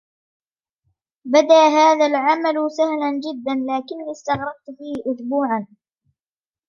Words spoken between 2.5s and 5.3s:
سهلا جدا، لكني استغرقت فيه